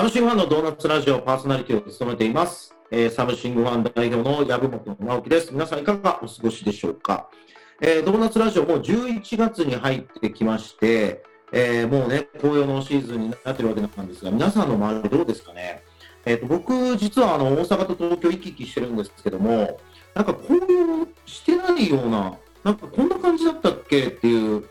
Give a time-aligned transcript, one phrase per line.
[0.00, 2.74] サムシングファンのドーナツラジオパーソナリティを務めています。
[2.90, 5.52] えーサムシングファン代表の籔本直樹です。
[5.52, 7.28] 皆さんいかがお過ごしでしょうか？
[7.82, 11.22] えードーナツラジオもう11月に入ってきまして、
[11.52, 15.82] えーもうね、紅葉のシーズンになってるわけなんですが、皆さんの周りどうですかね？
[16.24, 19.78] えーと僕、実はあの大阪と東京行き来してるんですけども、
[20.14, 24.06] なんか紅葉してないような、なんかこんな感じだったっけ？
[24.06, 24.64] っていう、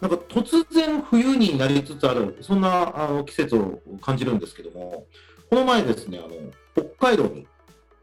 [0.00, 5.06] なんか突然冬になりつつある、そんなあの季節を感じるんですけども、
[5.48, 6.34] この前ですね、あの
[6.74, 7.48] 北海道に行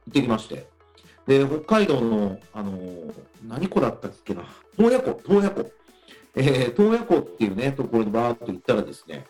[0.09, 0.67] ってきまして、
[1.27, 2.79] で北海道の、あの
[3.47, 4.43] 何湖だったっけな、
[4.77, 5.71] 洞爺湖、洞爺湖、
[6.35, 9.25] えー、洞爺湖っていうね、ところにバーっと行ったらですね、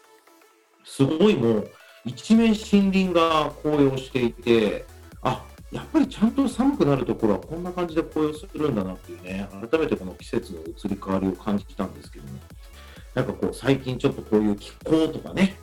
[0.83, 1.71] すごいもう、
[2.05, 4.85] 一面森林が紅葉していて、
[5.21, 12.39] あやっぱりちゃんと寒くなるところはこんな感じで紅葉するんだなっていうね、改めてこの季節の移り変わりを感じてたんですけども、
[13.13, 15.57] なんかこう、最近ちょっとこういう気候とかね、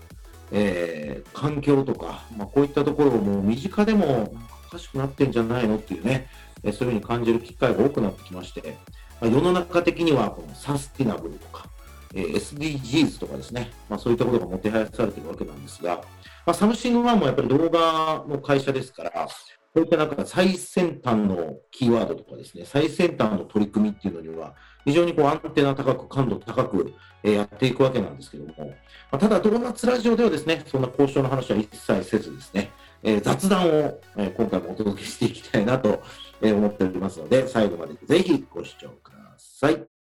[0.51, 4.35] えー環境とか、まあ、こういったところをもう身近でも
[4.69, 6.27] おかしくなってんじゃないのっていうね、
[6.63, 8.79] えそういうふうに感じる機会が多くなってきまして、
[9.21, 11.67] まあ、世の中的にはこのサスティナブルとか、
[12.15, 15.97] えー SDGs とかですね、まあ、そういったことがもてはやされてるわけなんですが、
[16.47, 19.29] まあ、サムシングファンもやっぱり動画の会社ですから、
[19.79, 28.75] こういったなんか最先端のキーワードとかですね、最先端の取り組みっていうのには、非常にこうアンテナ高く、感度高く、えやっていくわけなんですけども、
[29.11, 32.71] ま、ただ、ドーナツラジオではですね、そんな交渉の話は一切せずですね、
[33.03, 36.03] え雑談を、え今回もお届けしていきたいなと、
[36.41, 39.98] 思っておりますので、最後までぜひご視聴ください。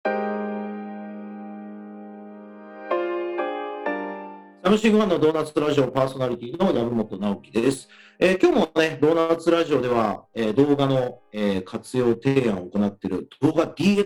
[4.72, 7.90] サムシングファンのドーナツラジオパーソナリティの籔本直樹です。
[8.18, 14.06] えー今日もね、ドーナツラジオでは、えー動画の、えー活用提案を行っている動画 DX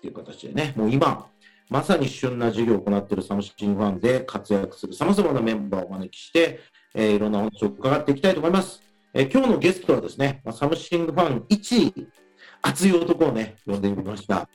[0.00, 1.26] ていう形でね、もう今、
[1.68, 6.60] まさに旬な授業を行っているサムシングファンで活躍する様々なメンバーをお招きして、
[6.94, 8.82] えーいろんなお話を伺っていきたいと思います。
[9.12, 12.08] えー今日のゲストはですね、まあサムシングファン1位、
[12.62, 14.48] 熱い男をね、呼んでみました。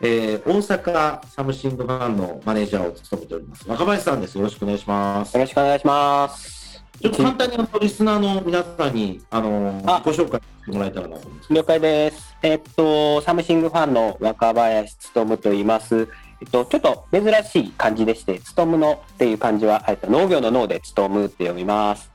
[0.00, 3.68] えー大阪サムシングファンのマネージャーを務めております。
[3.68, 4.36] 若林さんです。
[4.36, 5.40] よろしくお願いしますよ。
[5.42, 6.84] ろしくお願いします。
[7.00, 11.52] ちょっと簡単にあのリスナーの皆さんにあのあご紹介してもらえたらなと思うんです。
[11.52, 12.36] 了解です。
[12.42, 16.08] えっと、サムシングファンの若林勉と言います。
[16.40, 22.10] えっと、ちょっと珍しい漢字でして、勉のっていう漢字は、えっと、農業の農で勉って読みます。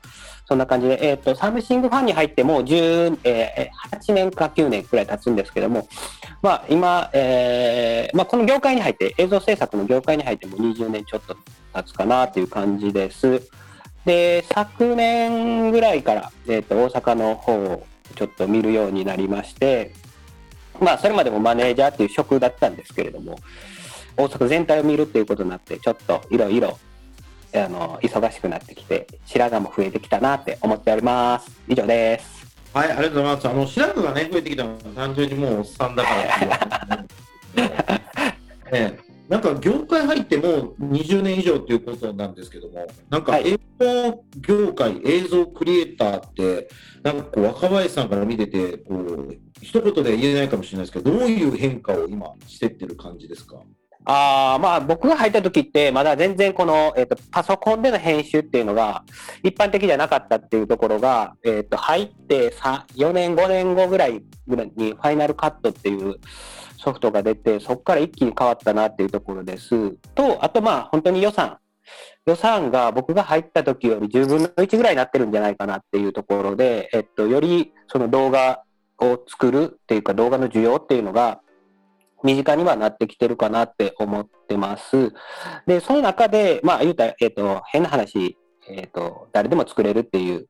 [0.50, 5.86] そんな感じで、えっと、サムシングファンに入ってもう10、えー8年か9年くらい経つんですけども、
[6.42, 11.36] まあ、今、えーまあ、この業界に入って、映像制作の業界に入っても20年ちょっと
[11.72, 13.42] 経つかなという感じです。
[14.04, 17.86] で、昨年ぐらいから、えっと、大阪の方を
[18.16, 19.92] ちょっと見るようになりまして、
[20.80, 23.38] まあ、それまでもマネージャーっていう職だったんですけれども、
[24.16, 26.76] 大阪全体を見るっていうことになって、ちょっといろいろ、
[27.54, 31.50] あの、忙しくなってきて、白髪も増えてきたなって思っております。
[31.68, 32.40] 以上です。
[32.72, 33.48] はい、ありがとうございます。
[33.48, 37.06] あの白髪がね増えてきたのは単純にもうおっさんだから
[37.66, 38.90] ね。
[38.90, 46.68] ねなんか業界入ってもう20年以上ということなんですけども、なんかはい映像業界、映像クリエイターって、
[47.02, 53.56] なんかこう若林さんから見てて、こう一言で言えないかもしれないですけど、どういう変化を今してってる感じですか？
[54.04, 59.04] あまあ僕が入った時ってまだ全然この、えっとパソコンでの編集っていうのが
[59.42, 66.16] 一般的じゃなかったっていうところが、えっと入って4年5年後ぐらいぐらいにファイナルカットっていう
[66.78, 69.92] ソフトが出てそこから一気に変わったなっていうところです。
[70.14, 71.58] とあとまあ本当に予算。
[72.26, 78.62] 予算が僕が入った時より10分の1ぐらいになってるんじゃないかなっていうところで、えっと、よりその動画
[78.98, 81.40] を作るっていうか動画の需要っていうのが
[82.22, 85.12] 身近にはなってきてるかなって思ってます。
[85.66, 88.36] で、その中で、まあ言うたら、えっ、と、変な話、
[88.68, 90.46] えっ、と、誰でも作れるっていう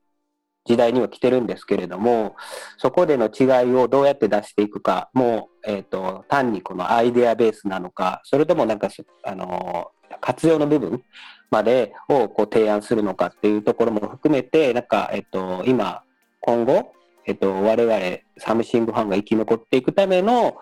[0.65, 2.35] 時代には来てるんですけれども、
[2.77, 8.89] そこでの違いをどうやって出していくか、もう、えっ、と、単にこのアイデアベースなのか、それともなんか、
[9.23, 11.03] あの活用の部分
[11.49, 16.03] までをこう提案するのかっていうところも含めて、なんか、えっ、と、今、
[16.41, 16.93] 今後、
[17.25, 20.57] えっ、と、我々、サムシングファンが生き残っていくための、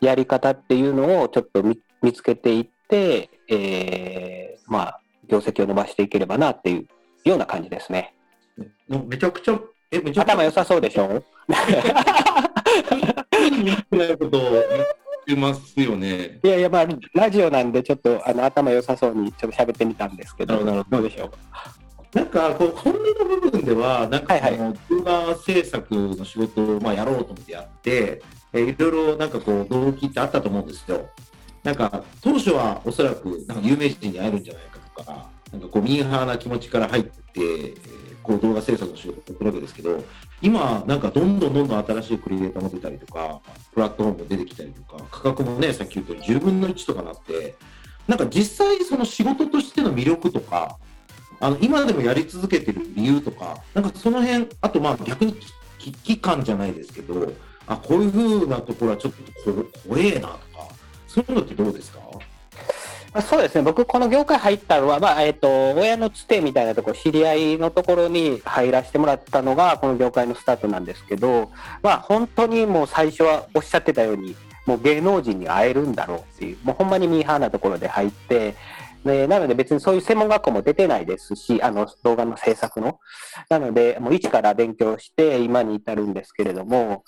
[0.00, 6.86] やり方っていうのをちょっと見見つけていって、えーまあ、業績を伸ばしていければなっていう
[7.28, 8.14] ような感じですね。
[8.88, 9.58] のめちゃくちゃ、
[9.90, 11.22] え、めちゃくちゃ頭良さそうでしょ？
[15.26, 16.40] いますよね。
[16.42, 21.30] いやいや、まあ、ラジオなんでちょっとあの頭良さそうにちょっと喋ってみたんですけど、なるほどどうでしょう？
[22.16, 28.22] なんかこう本音の部分では、なんかはいはい動画制作の仕事をまあやろうと思ってやって、
[28.52, 31.08] えーいろいろなんかこう動機ってあったと思うんですよ。
[31.64, 40.04] なんか当初はおそらくなんか有名人に会えるんじゃないかとか、なんかこうミーハーな気持ちから入って、えーこう動画制作の仕事をするわけですけど、
[40.42, 43.40] 今、なんかどんどんどんどん新しいクリエイターも出たりとか、
[43.72, 47.54] プラットフォームも出てきたりとか、価格もね、さっき言ったように10分の1とかなって、
[48.06, 50.76] なんか実際その仕事としての魅力とか、
[51.40, 55.34] あの今でもやり続けてる理由とか、なんかその辺、あとまあ逆に
[55.78, 57.32] 危機感じゃないですけど、
[57.68, 59.12] あこういうふうなところはちょっ
[59.44, 60.38] とこ怖えなとか、
[61.06, 62.00] そういうのってどうですか？
[63.22, 71.50] そうですね、僕、この業界入ったのは、まあえーと、親のつてみたいなところ、知り合いのところに入らせてもらったのが、この業界のスタートなんですけど、
[71.82, 74.36] まあ、本当にもう最初はおっしゃってたように、
[74.66, 78.54] もう芸能人に会えるんだろうっていう、もうほんまにミーハーなところで入って、
[79.04, 82.98] でなので別にそういう専門学校も出てないですし、あの動画の制作の。
[83.48, 87.04] なので、もう一から勉強して今に至るんですけれども、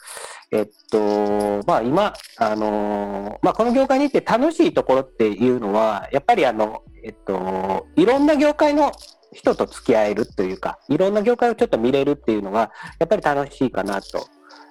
[0.53, 8.93] えっと、まあ今、あの、まあこの業界に行って楽しいところっていうのは、やっぱりあの、えっと、いろんな業界の
[9.33, 14.27] 人と付き合えるというか、いろんな業界をちょっと見れるっていうのが、やっぱり楽しいかなと。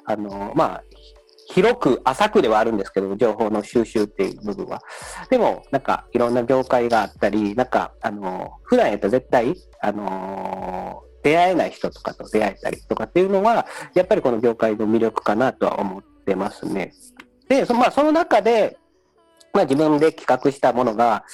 [0.06, 0.84] あの、まあ、
[1.52, 4.82] 広く浅くではあるんですけど、情報の収集っていう部分は。
[5.30, 16.94] でも、なんかいろんな業界があったり、なんか、あの、普段やったら絶対、あの出会えない人とかと出会えたりとかっていうのは、やっぱりこの業界の魅力かなとは思ってますね。
[17.48, 18.78] で、そ,、まあ、その中で、
[19.54, 21.26] まあ、自分で企画したものが、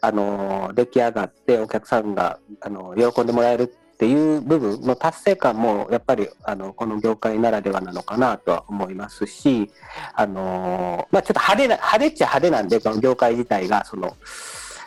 [0.00, 9.70] あの出来上がってお客さんが、あの喜んでもらえるっていう部分の達成感もやっぱりあのこの業界ならではなのかなとは思いますし、
[10.14, 14.16] あのまあ、ちょっと派手な派手っちゃ派手なんでこの業界自体がその。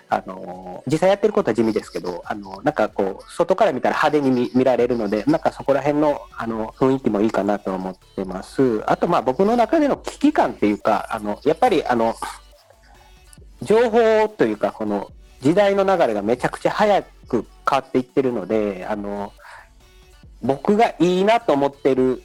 [0.10, 8.84] あの実際やってることは地味ですけどあのなんかこう外から見たら派手に見られるのでなんかそこら辺のあの雰囲気もいいかなと思ってます。
[8.86, 12.16] あとまあ僕の中での危機感っていうかあのやっぱりあの
[13.62, 15.12] 情報というかこの
[15.42, 19.34] 時代の流れがめちゃくちゃ早く変わっていってるので、あの、
[20.42, 22.24] 僕がいいなと思ってる、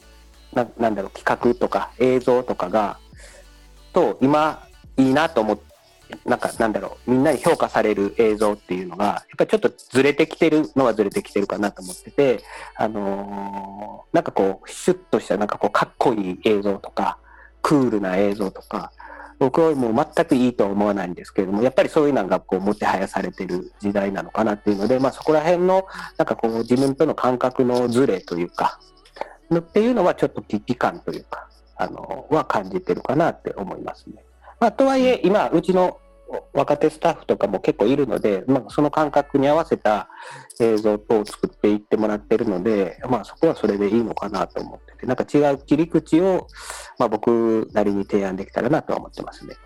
[0.52, 2.98] ななんだろう、企画とか映像とかが、
[3.92, 4.66] と、今、
[4.96, 5.69] いいなと思って、
[6.24, 12.42] なんか、なんだろう、みんなに評価される映像っていうのが、やっぱりちょっとずれてきてるのはずれてきてるかなと思ってて、
[12.76, 17.18] あのー、なんかこう、シュッとした、なんかこう、かっこいい映像とか、
[17.62, 18.92] クールな映像とか、
[19.40, 25.86] 僕はもう全くいいとは思わないんですけれども、やっぱりそういうのがこうもてはやされてる時代なのかなっていうので、まあそこら辺の
[26.18, 28.78] なんかこう自分との感覚のズレというか、
[29.58, 34.22] っていうのはちょっと危機感というか、あの、は感じてるかなって思いますね。
[34.60, 35.98] まあとはいえ、今、うちの
[36.52, 40.08] 若手スタッフとかも結構いるので、まあ、その感覚に合わせた
[40.60, 46.46] 映像等を作っていってもらってるので、まあ、そこはそれでいいのかなと思ってて、なんか違う切り口を、
[46.98, 49.56] まあ、僕なりに提案できたらなとは思ってますね。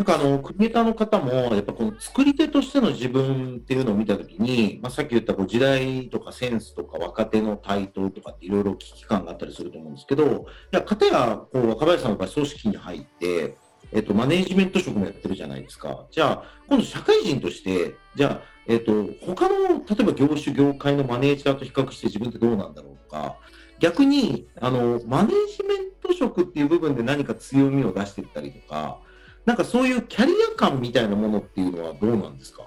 [0.00, 10.30] なんかあの、クリエイターの方も、やっぱこの作り手としての自分っていうのを見たときに、まあ、さっき言ったこう時代とかセンスとか若手の台頭とかっていろいろ危機感があったりすると思うんですけど、い
[10.70, 13.58] や、かたやこう若林さんの場合組織に入って、
[13.92, 16.06] えっと、マネージメント職もやってるじゃないですか。
[16.10, 23.36] じゃあ、今度社会人として、じゃあ、えっと、他の、例えば業種、業界のマネージャーと比較して自分ってどうなんだろうとか、
[23.80, 29.00] 逆に、あの、マネージメント職っていう部分で何か強みを出していったりとか、
[29.46, 32.62] なんかそういうキャリア感みたいなものっていうのはどうなんですか？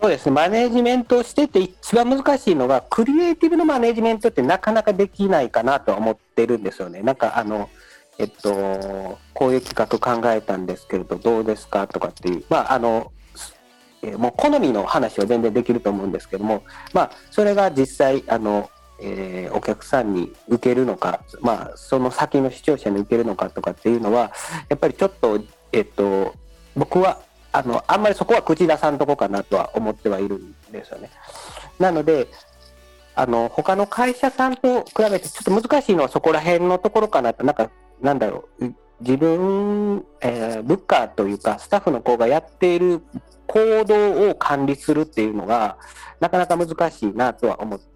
[0.00, 7.02] そうですね、マネジメントをしてて一番難しいのが、クリエイティブのマネジメントってなかなかできないかなと思ってるんですよね。
[7.02, 7.70] なんかあの、
[8.18, 13.12] えっと、こういう企画考えたんですけれど、どうですかとかっていう、まあ、あの、
[14.02, 18.68] え、もう好みの話は全然できると思うんですけども、まあ、それが実際、あの、
[19.02, 24.32] えー、お客さんに受けるのか、まあ、その先の視聴者に受けるのかとかっていうのは、
[24.68, 25.40] やっぱりちょっと、
[25.72, 26.34] えっと、
[26.76, 27.18] 僕は、
[27.52, 31.10] あの、あんまりそこは口出さんとこかなとは思ってはいるんですよね。
[31.78, 32.28] なので、
[33.14, 37.70] あの、他の会社さんと比べてちょっと難しいのはそこら辺のところかなと、なんか
[38.02, 43.02] なんだろう、自分、えー、部下というか、スタッフの子がやっている
[43.46, 45.76] 行動を管理するっていうのが、
[46.20, 47.91] なかなか難しいなとは思って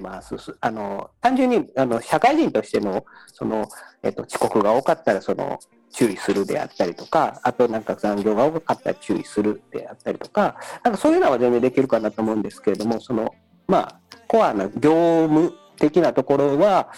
[0.00, 0.36] ます。
[0.60, 3.66] あの単純にあの社会人としてのその、
[4.02, 5.58] えっと、遅刻が多かったらその
[5.90, 13.34] 注意するであったりとか、あとなんか残業が多かったら注意するであったりとか、なんかそういうのは全然できるかなと思うんですけれども、その
[13.68, 16.90] まあ、コアな業務的なところは、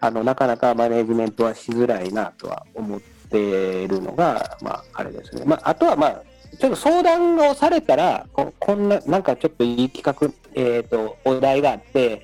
[0.00, 5.42] あの、なかなかマネジメントはしづらいなとは思っているのが、まあ、あれですね。
[5.44, 6.22] まあ、あとは、まあ、
[6.62, 12.22] ちょっと相談をされたら、ここんな、なんかちょっといい企画、えっ、ー、と、お題があって、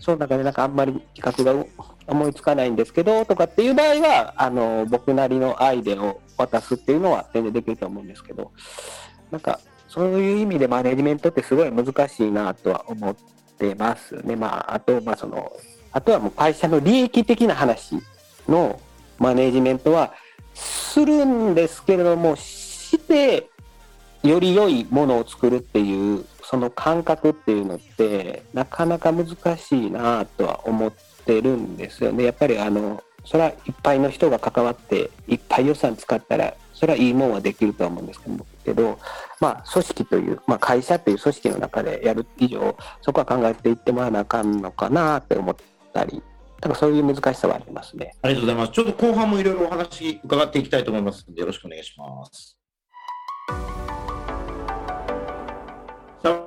[0.00, 1.66] その中でなんかあんまり企画が
[2.06, 8.50] 思いつかないんですけど、とかっていう場合は、あの、僕なりのアイデアを渡すっていうのは全然できると思うんですけど、
[9.30, 13.16] なんか、そういう意味でマネジメントってすごい難しいなとは思っ
[13.56, 14.36] ってますね。
[14.36, 15.50] まあ、あと、まあ、その、
[15.92, 17.96] あとはもう会社の利益的な話
[18.46, 18.78] の
[19.18, 20.12] マネジメントは
[20.54, 23.48] するんですけれども、して、
[24.28, 30.92] より良いものを作るっていう、その感覚っていうのって、なかなか難しいなとは思っ
[31.24, 32.24] てるんですよね。
[32.24, 38.20] やっぱりあの、それはいっぱいの人が関わって、いっぱい予算使ったら、それはいいもんはできるとは思うんです
[38.64, 38.98] けど、
[39.40, 45.56] まあ、組織という、まあ、会社という組織の中でやる以上、そこは考えていってもらわなあかんのかなって思っ
[45.92, 46.22] たり、
[46.60, 48.14] だからそういう難しさはありますね。
[48.22, 48.72] ありがとうございます。
[48.72, 52.56] ちょっと後半もいろいろお話伺っていきたいと思いますので、よろしくお願いします。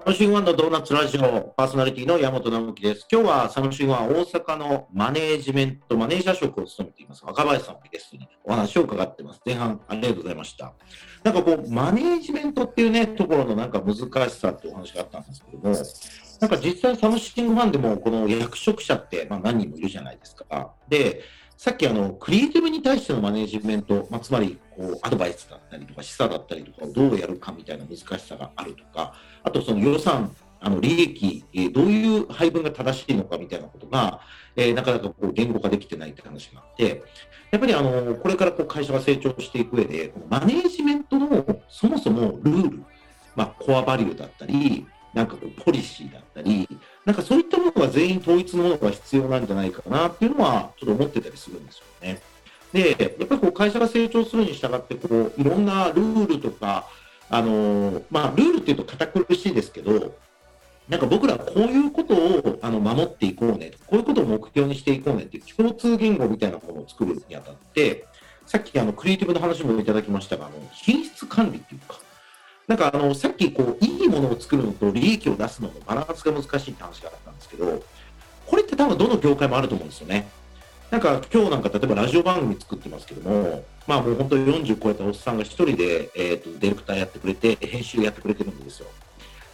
[0.10, 3.06] サムシンワンのドーナツラジオパーソナリティの山本直樹です。
[3.12, 9.42] 今日はサムシンワン大阪のマネージメント、マネージャー職を務めています若林さんをゲストにお話を伺ってます。
[9.46, 10.74] 前半ありがとうございました。
[11.24, 13.98] なんかこう、マネージメントっていうね、ところのなんか難
[14.30, 15.76] しさってお話があったんですけども、
[16.40, 20.74] なんか実際サムシングファンでもこの役職者ってまあ何人もいるじゃないですか。
[20.88, 21.22] で、
[21.60, 29.14] さっきあのクリエイティブに対してのマネジメント、まあ、つまりこうアドバイスだったりとか示唆だったりとかをどうやるかみたいな難しさがあるとか、
[29.44, 34.22] あとその予算、あの利益、え、どういう配分が正しいのかみたいなことが、
[34.56, 37.04] え、なかなかこう言語化できてないって話があって、
[37.52, 42.84] やっぱりあのこれからこう会社が成長していく上で、このマネジメントのそもそもルール、
[43.36, 46.68] まあ、コアバリューだったり、なんかこうポリシーだったり、
[47.06, 52.22] なんかそういったものが全員統一のものが必要なんじゃないかなっていうのは、ちょっと思ってたりするんですよね。
[52.72, 56.88] で、やっぱりこう会社が成長するに従って、こういろんなルールとか、
[57.30, 60.16] あのまあ、ルールっていうと堅苦しいですけど、
[60.88, 68.06] なんか僕らこういうことをあの守っていこうね、こういうことを目標にしていこうねっていう共通言語みたいなものを作るにあたって、
[68.48, 72.00] さっきあのクリエイティブの話もいただきましたが、あの品質管理っていうか、
[72.70, 77.84] なんかあのさっきこういいものを作るのと利益を出すののバランスが難しいって話があったんですけど、
[78.46, 80.30] これって多分どの業界もあると思うんですよね。
[80.92, 88.88] なんか今日なんか例えばラジオ番組作ってますけども、まあもう本当に40超えたおっさんが一人で、えーと、ディレクターやってくれて、編集やってくれてるんですよ。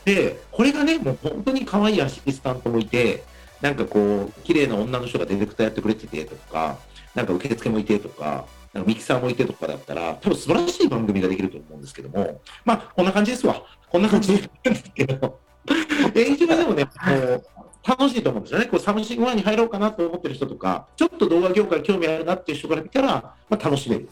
[0.03, 3.23] で、これがね、もう本当に可愛いアシスタントもいて、
[3.61, 6.77] なんかこう、綺麗な女の人がディレクターやってくれててとか、
[7.15, 8.45] なんか受付もいてとか、
[8.75, 13.63] なんかミキサーもいてとかだったら、多分素晴らしい番組ができると思うんですけども、まあ、こんな感じですわ。
[13.89, 15.39] こんな感じなんですけど、
[16.13, 17.43] 演じでもね、もう、
[17.87, 18.65] 楽しいと思うんですよね。
[18.65, 24.09] こうサムシングワンに入ろうかなと思ってる人とか、ちょっと動画業界興味あるなっていう人から見たら、まあ、楽しめる。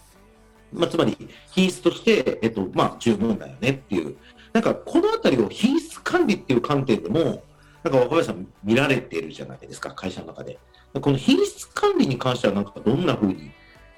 [0.71, 1.17] まあ、つまり、
[1.51, 4.15] 品質として、えっと、まあ、十分だよねっていう。
[4.53, 7.43] なんか、このあたりを品質管理っていう観点でも、
[7.83, 10.57] なんか若林さん見られてるじゃないですか、会社の中で。
[10.93, 13.51] この品質管理に関しては、なんかどんなふうに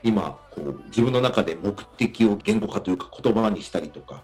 [0.05, 4.21] 今こう自分の中で目的を言語化というか言葉にしたりとか、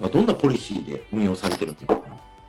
[0.00, 2.00] まあ、どんなポリシーで運用されてるんですか？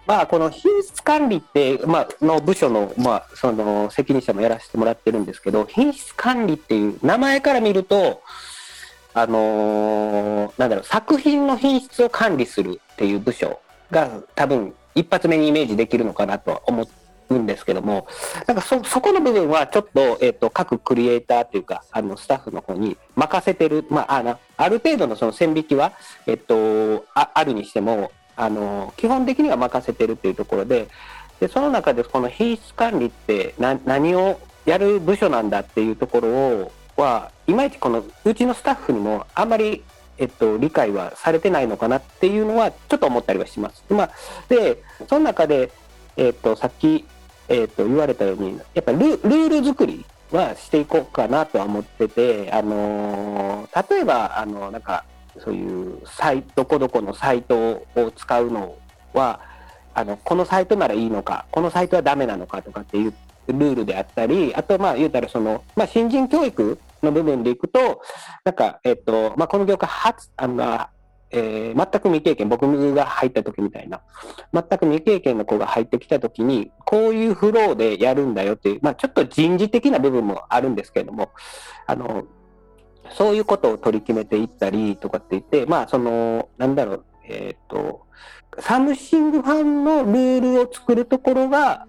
[0.05, 8.21] まあ、この品質管理って、まあの部署の,、まあ、その責任者もやらせてもらってるんですけど、品質管理っていう名前から見ると、
[9.13, 13.59] あのー、なんだろう、作品の品質を管理するっていう部署
[13.91, 16.87] が多分一発目にイメージできるのかなとは思っ
[17.29, 18.07] うんですけども、
[18.45, 25.93] なんかそ、そこの部分はちょっと、えっ、ー、と、各クリエイターというか、あの、スタッフの方に任せてる、まあ、あ、ある程度のその線引きは、
[26.25, 30.87] えっ、ー、と、ああるにしても、あの、基本的には任せてるっていうところで、
[31.39, 39.83] で、その中でこの品質管理ってな何をやる部署なんだっていうところを、は、いまいちこの、うちのスタッフにもあんまり
[40.19, 43.83] えっと、理解はされてないのかなっていうのはちょっと思ったりはします。
[43.89, 44.11] まあ、
[44.49, 45.71] で、その中で、
[46.15, 47.05] えっと、さっき
[47.49, 55.05] えー、と言われたように、やっぱルール作りはしていこうかなとは思ってて、あのー、例えば、あのなんか、
[55.39, 57.55] そういうサイどこどこのサイト
[57.95, 58.75] を使うの
[59.13, 59.39] は、
[59.93, 63.13] あのこのサイトならいいのか、このサイトはダメなのかとかっていう
[63.47, 68.01] ルールであったり、あと、まあ、言うたらその、まあ、新人教育の部分でいくと、
[68.43, 70.87] なんか、えっと、まあ、この業界初、あの、
[71.31, 74.01] えー、全く未経験、僕が入った時みたいな、
[74.53, 81.31] 全く未経験の子が入ってきた時に、こういうフローでやるんだよっていう、まあ、ちょっと人事的な部分もあるんですけれども、
[81.85, 82.25] あの、
[83.11, 88.01] そういうことを取り決めていったりとかって言って、まあ、その、なんだろう、えっ、ー、と、
[88.59, 91.85] サムシングファンのルールを作るところが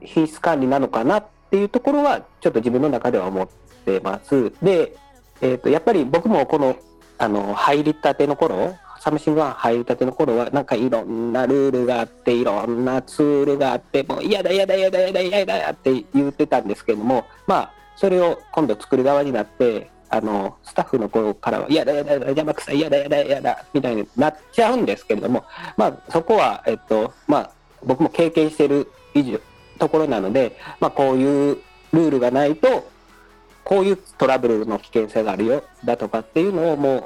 [0.00, 3.48] 品質管理なのかなっていうところは、ちょっと自分の中では思っ
[3.84, 4.52] てます。
[4.62, 4.96] で、
[5.40, 6.76] えっ、ー、と、やっぱり僕もこの
[7.18, 25.44] あの入りたての頃サムシングワン入りたての頃はなんかいろんなルールがあっていろんなツールがあってもう嫌だ嫌だ嫌だ嫌だ嫌だって言ってたんですけどもまあそれを今度作る側になってあのスタッフの頃からは嫌だ嫌だ邪魔くさい嫌だ嫌だ嫌だみたいになっちゃうんですけれども
[25.76, 27.50] まあそこはえっとまあ
[27.84, 29.40] 僕も経験してる以上
[29.78, 31.58] ところなので、まあ、こういう
[31.92, 32.88] ルールがないと
[33.64, 37.04] こういうトラブルの危険性があるよだとかっていうのをもう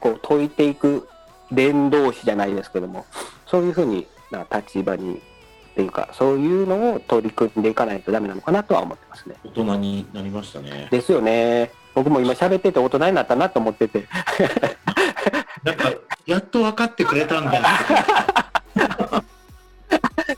[0.00, 1.08] こう解いていく
[1.50, 3.06] 伝道師じゃないですけども
[3.46, 5.14] そういうふうにな立場に
[5.74, 9.34] っていうかそういうのを取り組んでいかないとダメなのかなとは思ってますね。
[9.44, 10.88] 大人になりましたね。
[10.90, 11.72] ですよね。
[11.94, 14.06] 僕も今喋ってて大人になったなと思ってて。
[15.64, 15.92] なんか
[16.26, 17.60] やっと分かってくれたんだ。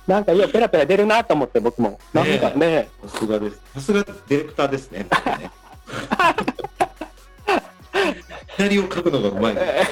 [0.06, 1.98] なんかいやペラペラ出るなと思って僕も。
[2.12, 2.88] なんかね。
[3.06, 3.60] さすがです。
[3.74, 5.06] さすがディレクターですね。
[8.56, 9.84] 左を書くのがうまい、ね。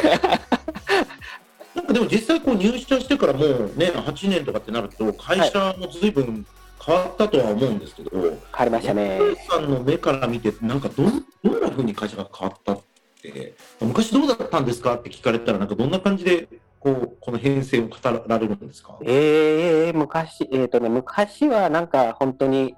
[1.75, 6.47] なんかでも実際こう入社してからもうね8年とかってなると会社も随分
[6.85, 9.18] 変わったとは思うんですけど、変わりましたね。
[9.49, 11.04] さんの目から見てなんかど
[11.42, 12.80] どんなふうに会社が変わったっ
[13.21, 16.49] て昔どうだったんですかって聞かれたらなんかどんな感じで
[16.84, 18.98] こうこの編成を語られるんですか？
[19.04, 22.76] ええー、昔えっ、ー、とね昔はなんか本当に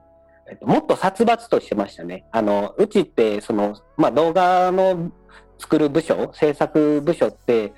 [0.48, 2.24] えっと、もっと殺伐としてましたね。
[2.30, 5.10] あの、うちって、その、まあ、動画の
[5.58, 7.72] 作る部署、制作部署って、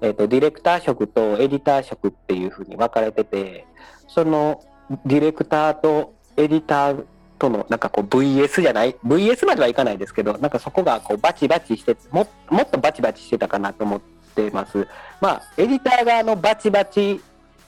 [0.00, 3.66] えっ、と、ディレクター職とエディター職っていうふうに分かれてて、
[4.06, 4.62] その、
[5.04, 7.04] ディレクターとエディター
[7.40, 14.15] との、なんかこう VS じゃない ?VS まではいかないですけど、なんかそこがこうバチバチしても、もっとバチバチしてたかなと思って
[14.50, 14.86] ます。
[15.20, 17.20] まあ、エディター側のバチバチ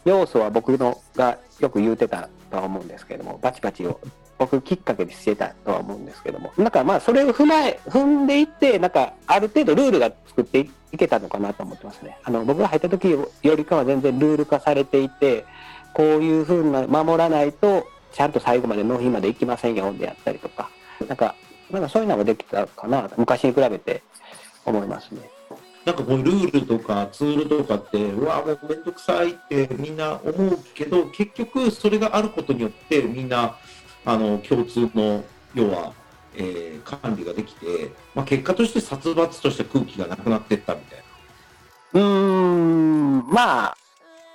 [0.04, 4.00] 要素は僕のがよく言うてたとは思うんですけども、バチバチを
[4.38, 12.18] 僕きっかけにしてたとは思うんですけども、なんかまあそれを踏まえ、踏んでいって、なんかある程度ルールが作っていけたのかなと思ってますね。
[12.22, 15.44] あの僕が入った時よりかは全然ルール化されていて、
[15.92, 20.70] こういうふうな守らないと、ちゃんと最後まで納品まで行きませんよであったりとか、
[21.06, 21.34] なんか、
[21.70, 24.02] なんかそういうのができたかな、昔に比べて
[24.64, 25.20] 思いますね。
[25.88, 33.56] なんかこうルールとかツールとかって、うわ、もうめんどくさいってみんな思うけど、結局それがあることによってみんな
[34.04, 35.24] あの共通の
[35.54, 35.94] 要は、
[36.36, 40.98] えー、管理ができて、まあ、結果として殺伐とした空気がなくなっていったみたい
[41.94, 42.00] な。
[42.02, 43.76] うーんまあ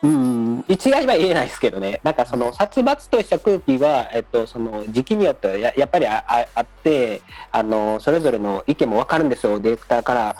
[0.03, 7.21] うん、一概には言えないですけどね、なんかその殺伐とした空気は、えっと、その時期によってはややっぱりああって、
[7.53, 10.35] あのそれぞれの意見も分かるんですよ、ディレクターから、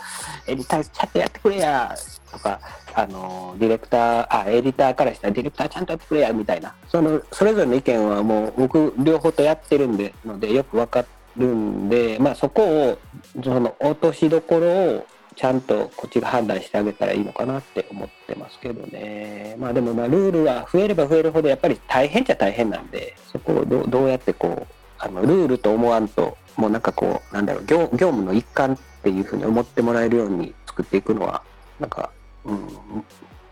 [0.46, 1.94] エディターちゃんとやってくれや
[2.30, 2.60] とか、
[2.94, 11.04] あのディレクターあエディターからしたらディレクターちゃんとやってくれやみたいなそのそれぞれの意見はもう僕両方とやってるんでのでよく分か
[11.36, 12.98] るんで、まあ、そこを
[13.42, 19.56] その落としどころをちゃんとこっちが判断してあげたらいいのかなって思ってますけどね。
[19.58, 31.42] まあでもまあルールは増えれば増えるほどやっぱり大変っちゃ大変なんで、そこをどどうやってこう、あのルールと思わんと、もうなんかこう、なんだろう業、業務の一環っていうふうに思ってもらえるように作っていくのは、
[31.78, 32.10] なんか
[32.44, 33.04] うん、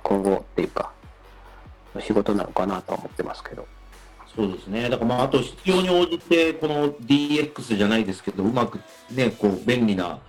[0.03, 0.93] 今後っていうか、
[2.01, 3.67] 仕事なのかなと思ってますけど。
[4.35, 10.21] そうですね、だからまああと必要に応じて、この DX じゃないですけど、うまくね、こう便利な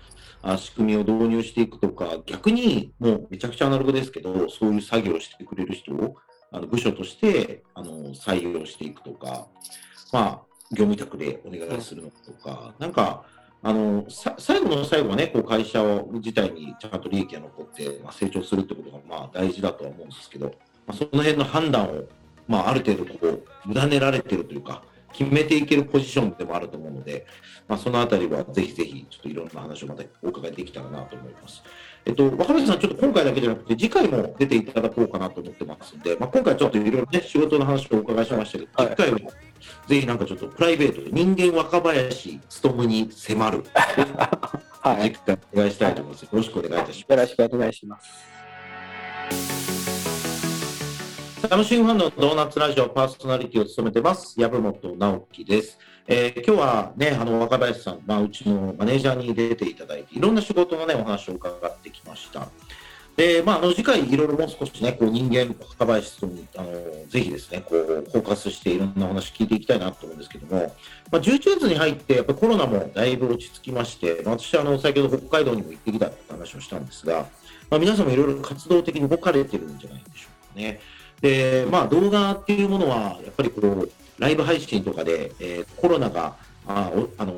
[0.58, 6.18] 仕組みを導入していくとか、逆にもうめちゃくちゃアナログですけど、そういう作業をしてくれる人を
[6.52, 9.48] あの部署としてあの採用していくとか、
[10.12, 13.24] まあ、業務委託でお願いするのとか、なんか、
[13.66, 20.48] あの最後の最後はね、こう会社自体にちゃんと利益が残って、まあ、成長するってことがまあ大事だとは思うんですけど、
[20.86, 22.04] まあ、その辺の判断を、
[22.46, 27.26] まあ、ある程度こう委ねられてるというか、決めていけるポジションでもあると思うので、
[27.70, 31.64] まあ、そのあたりはぜひぜひ、ちょっといろんな話をまたお伺いできたらなと思います。
[32.06, 39.32] えっと、若林さん、ちょっと今回だけじゃなくて、次回も出ていただこうかなと思ってますので、まあ、今回ちょっといろいろね、仕事の話をお伺いしましたけど、次回も
[39.88, 43.64] ぜひなんかちょっとプライベートで人間若林勉に迫る、
[44.82, 46.24] はい、次回お願いしたいと思います。
[46.24, 47.12] よろしくお願いいたします。
[47.12, 49.93] よろしくお願いします。
[51.54, 55.78] サムシングファンのドーナツラジオパーソナリティを務めてます、籔本直樹です。
[56.08, 62.48] えー、今日はね、あの若林さん、まあ、うちのマネージャーに出ていただいて、いろんな仕事のね、お話を伺ってきました。
[63.16, 66.72] で、まあ、あの次回いろいろもう少しね、こう人間、若林さんに、あの、
[67.08, 70.76] ぜひですね、こう、フォーカスしていろんなお話聞いていきたいなと思うんですけども、
[71.12, 77.28] まあ、11月に入って、やっぱコロナもだいぶ落ち着きまして、ま私、あの、先ほど北海道にも行ってきたって話をしたんですが、
[77.70, 80.80] まあ、皆さんもいろいろ活動的に動かれてるんじゃないでしょうかね。
[81.24, 86.36] で、まあ、動画っていうものは、やっぱりこう、ライブ配信とかで、えー、コロナが、
[86.68, 87.34] ああの、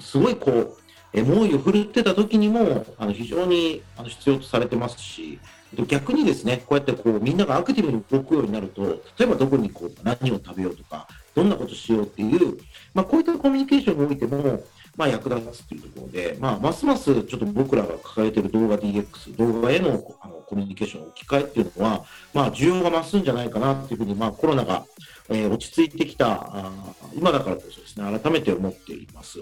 [0.00, 5.38] すごいこう、猛威を振るってた時にもあの非常にあの必要とされてますし
[5.86, 12.58] 逆にですねこうやってこうみんながアクティブに動くようになると例えばどこにこう何を食べようとかどんなことしようっていう、
[12.94, 14.60] まあ、こういったコミュニケーションにおいても
[14.96, 24.84] まあ、役立つというところで、まあ、ますますちょっと僕らが抱えている動画 DX、動画へのあのコミュニケーションの置き換えっていうのは、まあ、需要が増すんじゃないかなというふうに、まあ、コロナが、
[25.30, 26.72] えー、落ち着いてきたあ
[27.14, 29.38] 今だからこそですね、改めて思っています。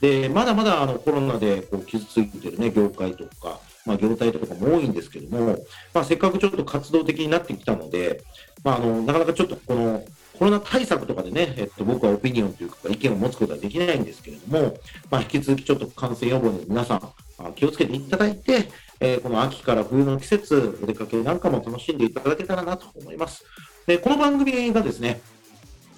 [0.00, 5.58] でまだまだあのコロナでこう傷ついてる、ね、業界とか、まあ、業態とかも多いんですけども、
[5.94, 8.22] まあ、せっかくちょっと活動的になってきたので、
[8.62, 10.04] まあ、あのなかなかちょっとこの
[10.38, 14.76] コロナ対策とかでね、えっと、僕はオピニオンというか意見を持つことはできないんですけれども、
[15.10, 18.68] まあ、引き続きちょっと感染予防に皆さん気をつけていただいて、
[19.00, 23.44] えー、この秋から冬の季節、お出かけなんかも楽しんでいただけたらなと思います。
[23.86, 25.20] でこの番組がですね、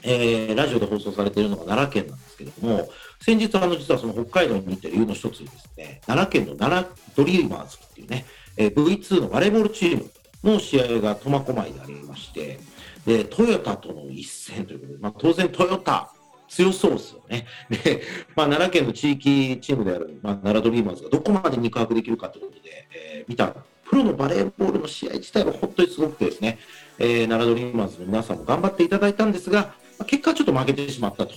[0.02, 2.88] えー、ラジオで放送されているのが奈良県なんですけれども、
[3.20, 10.10] 先日、あの実はその北海道に行った理由の一つにですね、奈良県の奈良ドリーマーズっていうね、えー、V2 のバレーボールチーム
[10.44, 12.60] の試合が苫小牧でありまして、
[13.06, 16.12] で、トヨタとの一戦ということで、まあ、当然トヨタ、
[16.48, 17.46] 強そうですよね。
[17.70, 18.02] で、
[18.34, 26.58] まあ、奈良県の地域チームである、まあ、奈良ドリーマーズがどこまで肉薄できるかということで、えー、見た、プロのバレーボールの試合自体は本当にすごくてですね、
[26.98, 31.34] えー、奈良ドリーマーズの皆さんも頑張っていただいたんですが、まあ、結果はちょっと負けてしまったと。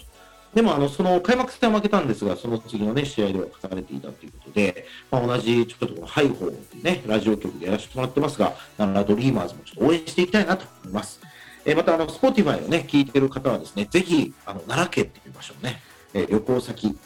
[0.54, 11.29] でもあのその開幕戦は負けたんですが、その次の、ね、試合では勝たれていたということで、まあ、同じちょっとこのハイホーね、ラジオ局でやらせてもらってますが、奈良ドリーマーズもちょっと応援していきたいなと思います。
[11.70, 15.80] えー、また、あの、スポティファイをね、聞いてる方はですね、ぜひ、あの、奈良県っていう場所をね、
[16.16, 16.98] えー、旅行先、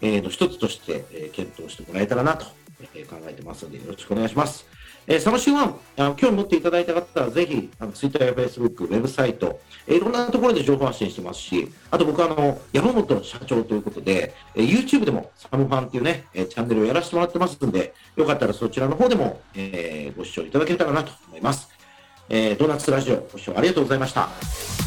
[0.00, 2.46] えー、の一つとして、えー、検討してもらえたらなと、
[2.94, 4.66] えー、考えてますので、よろしくお願いします。
[5.08, 21.73] えー、サムシンワン、あの興味持っていただいた方は、ぜひ、あのツイッターやフェイスブック、ウェブサイト、えー、いろんなところで情報発信してますし、あと僕はあの、山本社長ということで、えー、YouTube でもサムファンっていうね、えー、チャンネルをやらせてもらってますので、よかったらそちらの方でも、えー、ご視聴いただけたらなと思います。
[22.28, 24.83] えー、ドーナツラジオご視聴ありがとうございました。